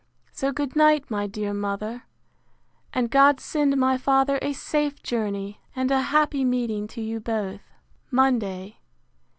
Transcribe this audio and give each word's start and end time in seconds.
So 0.31 0.51
good 0.51 0.75
night, 0.75 1.11
my 1.11 1.27
dear 1.27 1.53
mother: 1.53 2.05
And 2.91 3.11
God 3.11 3.39
send 3.39 3.77
my 3.77 3.99
father 3.99 4.39
a 4.41 4.51
safe 4.51 5.03
journey, 5.03 5.61
and 5.75 5.91
a 5.91 6.01
happy 6.01 6.43
meeting 6.43 6.87
to 6.87 7.01
you 7.01 7.19
both! 7.19 7.61
Monday. 8.09 8.79